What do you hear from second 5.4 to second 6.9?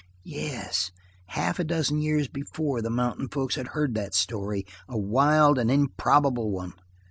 and improbable one.